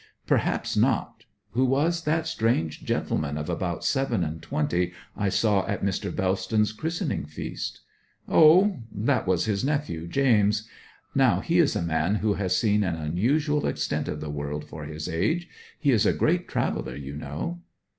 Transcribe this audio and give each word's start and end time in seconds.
'Perhaps 0.25 0.75
not. 0.75 1.25
Who 1.51 1.63
was 1.63 2.05
that 2.05 2.25
strange 2.25 2.83
gentleman 2.83 3.37
of 3.37 3.51
about 3.51 3.85
seven 3.85 4.23
and 4.23 4.41
twenty 4.41 4.93
I 5.15 5.29
saw 5.29 5.63
at 5.67 5.83
Mr. 5.83 6.09
Bellston's 6.09 6.71
christening 6.71 7.27
feast?' 7.27 7.81
'Oh 8.27 8.79
that 8.91 9.27
was 9.27 9.45
his 9.45 9.63
nephew 9.63 10.07
James. 10.07 10.67
Now 11.13 11.39
he 11.39 11.59
is 11.59 11.75
a 11.75 11.83
man 11.83 12.15
who 12.15 12.33
has 12.33 12.57
seen 12.57 12.83
an 12.83 12.95
unusual 12.95 13.67
extent 13.67 14.07
of 14.07 14.21
the 14.21 14.31
world 14.31 14.65
for 14.65 14.85
his 14.85 15.07
age. 15.07 15.47
He 15.79 15.91
is 15.91 16.07
a 16.07 16.13
great 16.13 16.47
traveller, 16.47 16.95
you 16.95 17.15
know.' 17.15 17.59